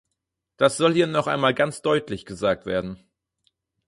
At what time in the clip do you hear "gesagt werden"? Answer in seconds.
2.25-2.97